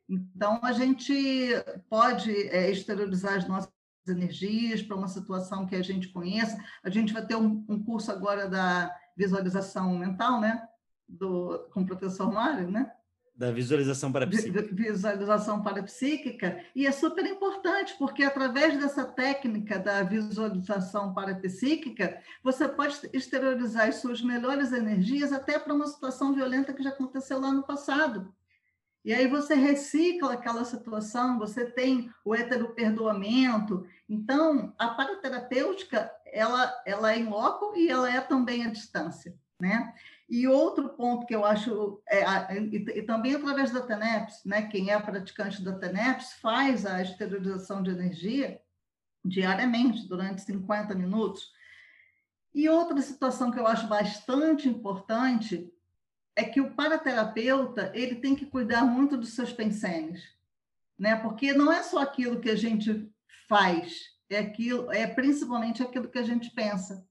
[0.10, 1.14] Então a gente
[1.90, 3.72] pode é, exteriorizar as nossas
[4.08, 6.58] energias para uma situação que a gente conheça.
[6.84, 10.68] A gente vai ter um, um curso agora da visualização mental, né?
[11.08, 12.92] Do, com o professor Mário, né?
[13.42, 14.68] Da visualização parapsíquica.
[14.72, 23.00] Visualização parapsíquica, e é super importante, porque através dessa técnica da visualização parapsíquica, você pode
[23.12, 27.64] exteriorizar as suas melhores energias até para uma situação violenta que já aconteceu lá no
[27.64, 28.32] passado.
[29.04, 33.88] E aí você recicla aquela situação, você tem o heteroperdoamento.
[34.08, 39.92] Então, a paraterapêutica, ela, ela é em loco e ela é também à distância, né?
[40.32, 42.24] E outro ponto que eu acho, é,
[42.58, 47.84] e, e, também através da TENEPS, né, quem é praticante da TENEPS faz a esterilização
[47.84, 48.62] de energia
[49.26, 51.52] diariamente, durante 50 minutos.
[52.56, 55.70] E outra situação que eu acho bastante importante
[56.34, 60.24] é que o paraterapeuta ele tem que cuidar muito dos seus pensenes,
[60.98, 61.18] né?
[61.18, 63.12] Porque não é só aquilo que a gente
[63.50, 67.06] faz, é aquilo, é principalmente aquilo que a gente pensa.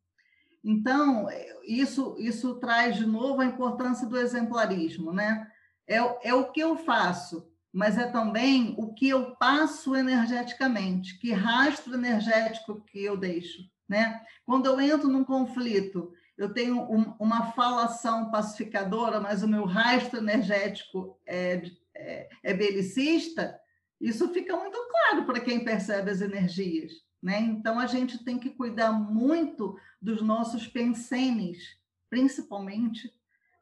[0.62, 1.26] Então,
[1.64, 5.50] isso, isso traz de novo a importância do exemplarismo, né?
[5.86, 5.96] É,
[6.28, 11.94] é o que eu faço, mas é também o que eu passo energeticamente, que rastro
[11.94, 14.20] energético que eu deixo, né?
[14.44, 20.18] Quando eu entro num conflito, eu tenho um, uma falação pacificadora, mas o meu rastro
[20.18, 21.62] energético é,
[21.94, 23.58] é, é belicista,
[24.00, 26.92] isso fica muito claro para quem percebe as energias.
[27.22, 27.40] Né?
[27.40, 31.76] Então, a gente tem que cuidar muito dos nossos pensenes,
[32.08, 33.12] principalmente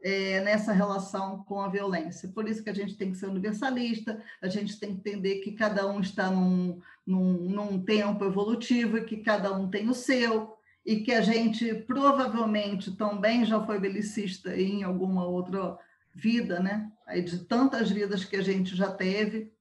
[0.01, 2.29] é, nessa relação com a violência.
[2.29, 5.53] Por isso que a gente tem que ser universalista, a gente tem que entender que
[5.53, 10.57] cada um está num, num, num tempo evolutivo e que cada um tem o seu,
[10.87, 15.77] e que a gente provavelmente também já foi belicista em alguma outra
[16.15, 16.91] vida, né?
[17.07, 19.53] Aí de tantas vidas que a gente já teve,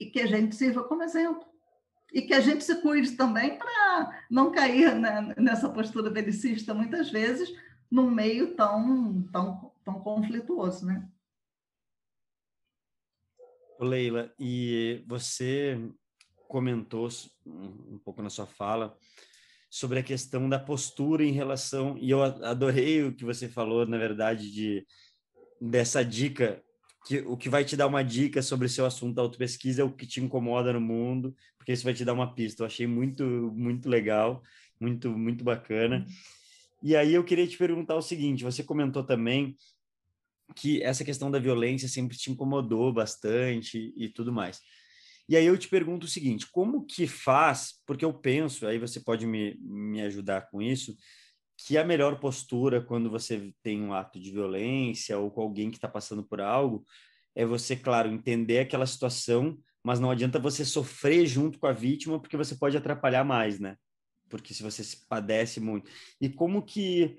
[0.00, 1.51] e que a gente sirva como exemplo
[2.12, 7.10] e que a gente se cuide também para não cair né, nessa postura belicista muitas
[7.10, 7.52] vezes
[7.90, 11.08] num meio tão, tão, tão conflituoso, né?
[13.78, 15.78] Leila, e você
[16.48, 17.08] comentou
[17.46, 18.96] um pouco na sua fala
[19.68, 23.96] sobre a questão da postura em relação, e eu adorei o que você falou, na
[23.96, 24.86] verdade, de
[25.60, 26.62] dessa dica,
[27.04, 29.84] que o que vai te dar uma dica sobre o seu assunto da autopesquisa é
[29.84, 32.62] o que te incomoda no mundo, porque isso vai te dar uma pista.
[32.62, 34.42] Eu achei muito, muito legal,
[34.80, 36.06] muito, muito bacana.
[36.82, 39.56] E aí eu queria te perguntar o seguinte: você comentou também
[40.54, 44.60] que essa questão da violência sempre te incomodou bastante e tudo mais.
[45.28, 47.74] E aí eu te pergunto o seguinte: como que faz?
[47.86, 50.96] Porque eu penso, aí você pode me, me ajudar com isso,
[51.56, 55.76] que a melhor postura quando você tem um ato de violência ou com alguém que
[55.76, 56.84] está passando por algo
[57.34, 62.20] é você, claro, entender aquela situação, mas não adianta você sofrer junto com a vítima,
[62.20, 63.76] porque você pode atrapalhar mais, né?
[64.28, 65.90] Porque se você se padece muito.
[66.20, 67.18] E como que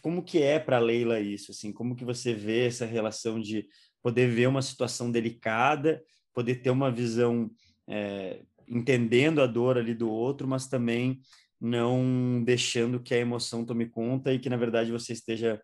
[0.00, 1.72] como que é para Leila isso assim?
[1.72, 3.66] Como que você vê essa relação de
[4.00, 7.50] poder ver uma situação delicada, poder ter uma visão
[7.88, 11.20] é, entendendo a dor ali do outro, mas também
[11.64, 15.62] não deixando que a emoção tome conta e que na verdade você esteja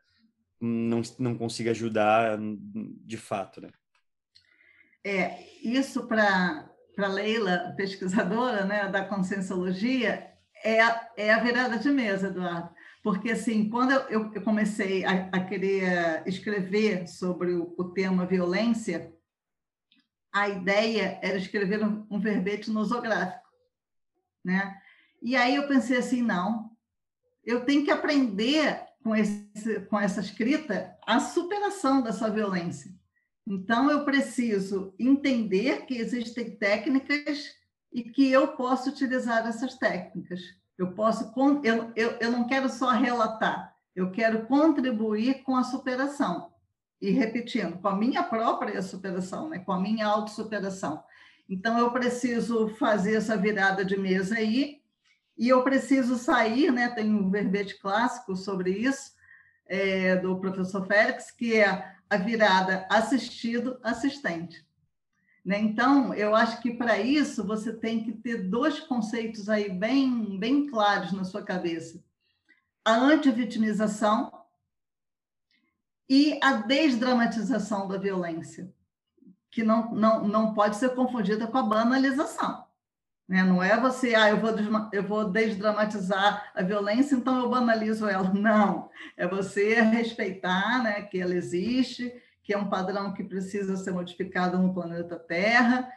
[0.59, 3.71] não, não consiga ajudar de fato, né?
[5.05, 10.31] É, isso para para Leila, pesquisadora né, da conscienciologia,
[10.63, 12.75] é a, é a virada de mesa, Eduardo.
[13.03, 19.15] Porque, assim, quando eu, eu comecei a, a, querer escrever sobre o, o, tema violência,
[20.31, 23.49] a ideia era escrever um, um verbete nosográfico,
[24.45, 24.77] né?
[25.23, 26.71] E aí eu pensei assim, não,
[27.45, 32.95] eu tenho que aprender com, esse, com essa escrita a superação dessa violência.
[33.47, 37.53] Então, eu preciso entender que existem técnicas
[37.93, 40.41] e que eu posso utilizar essas técnicas.
[40.79, 41.33] Eu posso,
[41.65, 46.53] eu, eu, eu não quero só relatar, eu quero contribuir com a superação.
[47.01, 49.59] E repetindo, com a minha própria superação, né?
[49.59, 51.03] com a minha autossuperação.
[51.49, 54.80] Então, eu preciso fazer essa virada de mesa aí,
[55.41, 56.91] e eu preciso sair, né?
[56.91, 59.15] Tem um verbete clássico sobre isso,
[59.67, 64.63] é, do professor Félix, que é a virada assistido-assistente.
[65.43, 65.59] Né?
[65.59, 70.67] Então, eu acho que para isso você tem que ter dois conceitos aí bem, bem
[70.67, 72.05] claros na sua cabeça:
[72.85, 74.31] a antivitimização
[76.07, 78.71] e a desdramatização da violência,
[79.51, 82.69] que não, não, não pode ser confundida com a banalização.
[83.31, 83.45] Né?
[83.45, 84.51] Não é você, ah, eu vou,
[84.93, 88.29] eu vou desdramatizar a violência, então eu banalizo ela.
[88.35, 92.13] Não, é você respeitar né, que ela existe
[92.43, 95.89] que é um padrão que precisa ser modificado no planeta Terra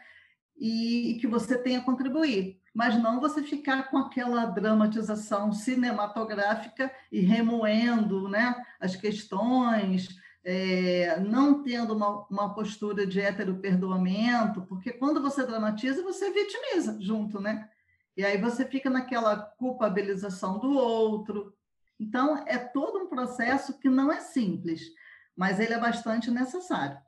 [0.55, 2.61] e, que você tenha a contribuir.
[2.71, 11.63] Mas não você ficar com aquela dramatização cinematográfica e remoendo né, as questões, é, não
[11.63, 17.69] tendo uma, uma postura de heteroperdoamento, porque quando você dramatiza, você vitimiza junto, né?
[18.15, 21.53] E aí você fica naquela culpabilização do outro.
[21.99, 24.91] Então, é todo um processo que não é simples
[25.35, 26.99] mas ele é bastante necessário.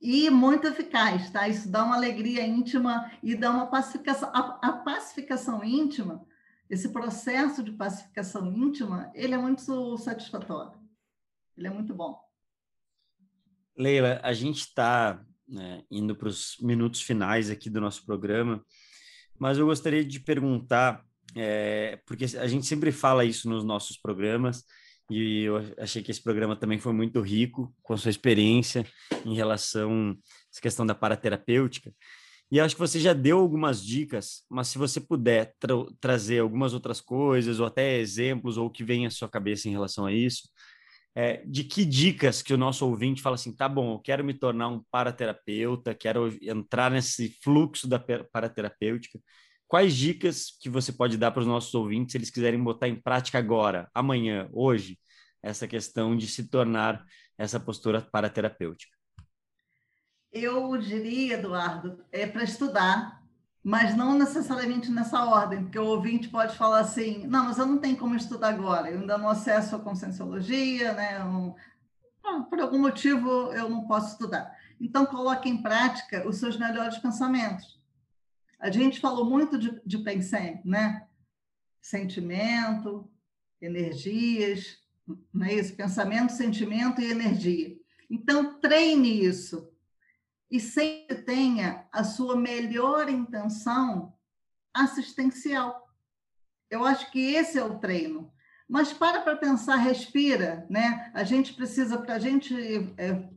[0.00, 1.46] E muito eficaz, tá?
[1.46, 4.30] Isso dá uma alegria íntima e dá uma pacificação.
[4.32, 6.26] A, a pacificação íntima,
[6.68, 10.81] esse processo de pacificação íntima, ele é muito satisfatório.
[11.62, 12.18] Ele é muito bom.
[13.78, 18.64] Leila, a gente está né, indo para os minutos finais aqui do nosso programa,
[19.38, 21.04] mas eu gostaria de perguntar,
[21.36, 24.64] é, porque a gente sempre fala isso nos nossos programas,
[25.08, 28.84] e eu achei que esse programa também foi muito rico com a sua experiência
[29.24, 31.94] em relação a essa questão da paraterapêutica.
[32.50, 36.74] E acho que você já deu algumas dicas, mas se você puder tra trazer algumas
[36.74, 40.12] outras coisas, ou até exemplos, ou o que vem à sua cabeça em relação a
[40.12, 40.48] isso,
[41.14, 44.34] é, de que dicas que o nosso ouvinte fala assim, tá bom, eu quero me
[44.34, 49.18] tornar um paraterapeuta, quero entrar nesse fluxo da paraterapêutica,
[49.72, 53.00] Quais dicas que você pode dar para os nossos ouvintes se eles quiserem botar em
[53.00, 54.98] prática agora, amanhã, hoje,
[55.42, 57.02] essa questão de se tornar
[57.38, 58.94] essa postura paraterapêutica?
[60.30, 63.21] Eu diria, Eduardo, é para estudar,
[63.62, 67.78] mas não necessariamente nessa ordem, porque o ouvinte pode falar assim: não, mas eu não
[67.78, 71.20] tenho como estudar agora, eu ainda não acesso a conscienciologia, né?
[72.48, 74.56] por algum motivo eu não posso estudar.
[74.80, 77.80] Então, coloque em prática os seus melhores pensamentos.
[78.58, 81.06] A gente falou muito de, de pensar, né?
[81.80, 83.08] Sentimento,
[83.60, 84.78] energias,
[85.32, 85.74] não é isso?
[85.74, 87.76] Pensamento, sentimento e energia.
[88.10, 89.71] Então, treine isso.
[90.52, 94.14] E sempre tenha a sua melhor intenção
[94.74, 95.88] assistencial.
[96.70, 98.30] Eu acho que esse é o treino.
[98.68, 101.10] Mas para para pensar, respira, né?
[101.14, 102.54] A gente precisa, para a gente
[102.98, 103.28] é,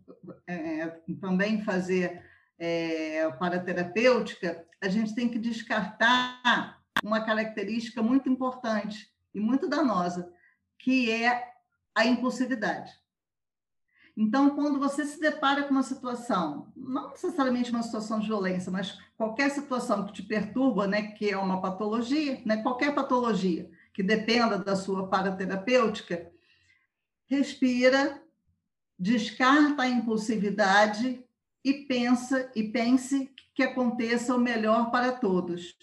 [0.46, 0.88] é,
[1.22, 2.22] também fazer
[2.60, 10.30] é, para terapêutica, a gente tem que descartar uma característica muito importante e muito danosa,
[10.78, 11.50] que é
[11.96, 12.92] a impulsividade.
[14.18, 18.98] Então, quando você se depara com uma situação, não necessariamente uma situação de violência, mas
[19.18, 24.58] qualquer situação que te perturba, né, que é uma patologia, né, qualquer patologia que dependa
[24.58, 26.32] da sua paraterapêutica,
[27.28, 28.24] respira,
[28.98, 31.22] descarta a impulsividade
[31.62, 35.76] e pensa e pense que aconteça o melhor para todos.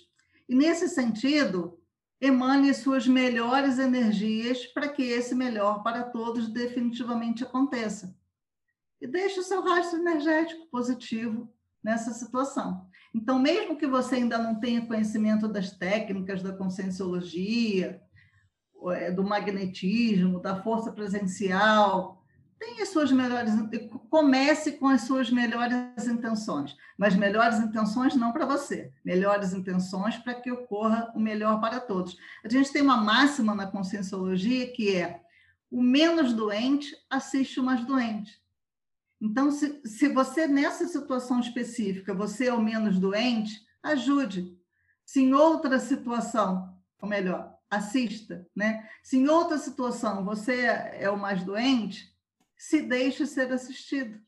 [0.48, 1.78] E nesse sentido,
[2.18, 8.21] emane suas melhores energias para que esse melhor para todos definitivamente aconteça
[9.02, 12.86] e deixe o seu rastro energético positivo nessa situação.
[13.12, 18.00] Então, mesmo que você ainda não tenha conhecimento das técnicas da conscienciologia,
[18.92, 22.22] é, do magnetismo, da força presencial,
[22.60, 23.52] tenha suas melhores,
[24.08, 30.34] comece com as suas melhores intenções, mas melhores intenções não para você, melhores intenções para
[30.34, 32.16] que ocorra o melhor para todos.
[32.44, 35.20] A gente tem uma máxima na conscienciologia que é
[35.68, 38.41] o menos doente assiste o mais doente.
[39.22, 44.58] Então, se, se você, nessa situação específica, você é o menos doente, ajude.
[45.06, 48.90] Se em outra situação, ou melhor, assista, né?
[49.00, 52.12] Se em outra situação você é o mais doente,
[52.56, 54.20] se deixe ser assistido.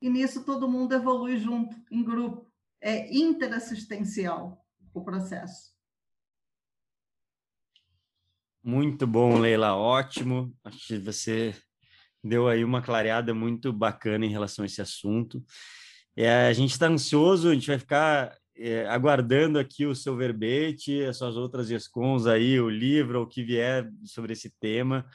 [0.00, 2.50] E nisso todo mundo evolui junto, em grupo.
[2.80, 5.76] É interassistencial o processo.
[8.62, 10.56] Muito bom, Leila, ótimo.
[10.64, 11.54] Acho que você
[12.22, 15.42] deu aí uma clareada muito bacana em relação a esse assunto.
[16.16, 21.04] É, a gente está ansioso, a gente vai ficar é, aguardando aqui o seu verbete,
[21.04, 25.06] as suas outras escons aí, o livro, o que vier sobre esse tema,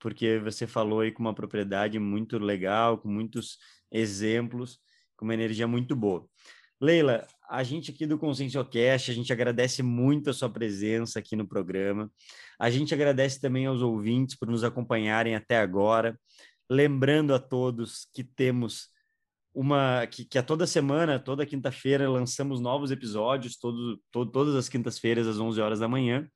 [0.00, 3.58] porque você falou aí com uma propriedade muito legal, com muitos
[3.90, 4.80] exemplos,
[5.16, 6.26] com uma energia muito boa.
[6.80, 11.48] Leila, a gente aqui do Conscienciocast, a gente agradece muito a sua presença aqui no
[11.48, 12.12] programa.
[12.58, 16.18] A gente agradece também aos ouvintes por nos acompanharem até agora.
[16.70, 18.88] Lembrando a todos que temos
[19.54, 24.68] uma que, que a toda semana, toda quinta-feira, lançamos novos episódios, todo, todo, todas as
[24.68, 26.28] quintas-feiras, às 11 horas da manhã.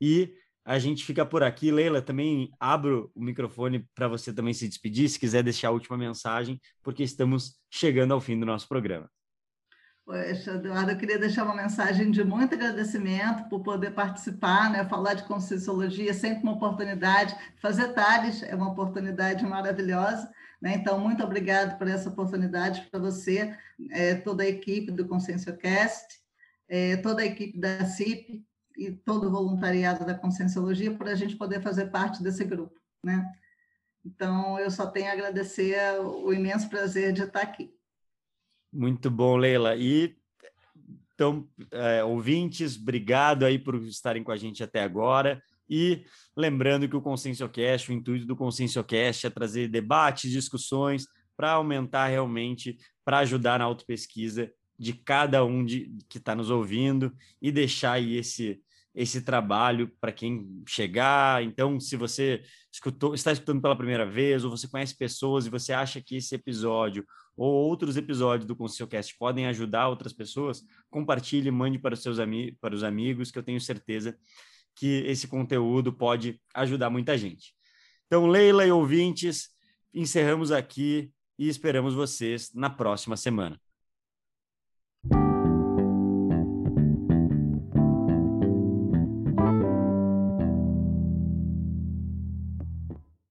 [0.00, 0.32] E
[0.64, 1.72] a gente fica por aqui.
[1.72, 5.98] Leila, também abro o microfone para você também se despedir, se quiser deixar a última
[5.98, 9.10] mensagem, porque estamos chegando ao fim do nosso programa.
[10.06, 14.84] Poxa, Eduardo, eu queria deixar uma mensagem de muito agradecimento por poder participar, né?
[14.84, 17.36] falar de Conscienciologia, é sempre uma oportunidade.
[17.56, 20.32] Fazer TARES é uma oportunidade maravilhosa.
[20.62, 20.74] Né?
[20.76, 23.52] Então, muito obrigado por essa oportunidade para você,
[23.90, 26.06] é, toda a equipe do Conscienciocast,
[26.68, 28.46] é, toda a equipe da CIP
[28.78, 32.78] e todo o voluntariado da Conscienciologia, por a gente poder fazer parte desse grupo.
[33.02, 33.28] Né?
[34.04, 37.75] Então, eu só tenho a agradecer o imenso prazer de estar aqui.
[38.72, 39.76] Muito bom, Leila.
[39.76, 40.16] E
[41.16, 45.42] então, é, ouvintes, obrigado aí por estarem com a gente até agora.
[45.68, 46.04] E
[46.36, 52.76] lembrando que o Conscienciocast, o intuito do Conscienciocast é trazer debates, discussões para aumentar realmente,
[53.02, 57.10] para ajudar na autopesquisa de cada um de, que está nos ouvindo
[57.40, 58.60] e deixar aí esse,
[58.94, 61.42] esse trabalho para quem chegar.
[61.42, 62.42] Então, se você
[62.76, 66.34] escutou, está escutando pela primeira vez, ou você conhece pessoas e você acha que esse
[66.34, 67.04] episódio
[67.36, 72.56] ou outros episódios do Conselhocast podem ajudar outras pessoas, compartilhe, mande para os seus amigos,
[72.60, 74.16] para os amigos, que eu tenho certeza
[74.74, 77.54] que esse conteúdo pode ajudar muita gente.
[78.06, 79.48] Então, Leila e ouvintes,
[79.92, 83.58] encerramos aqui e esperamos vocês na próxima semana.